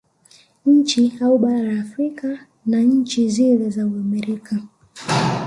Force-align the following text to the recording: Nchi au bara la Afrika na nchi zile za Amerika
Nchi 0.65 1.11
au 1.23 1.37
bara 1.37 1.61
la 1.61 1.79
Afrika 1.81 2.47
na 2.65 2.81
nchi 2.81 3.29
zile 3.29 3.69
za 3.69 3.81
Amerika 3.81 4.57